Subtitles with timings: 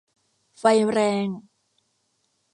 [0.59, 1.27] ไฟแรง!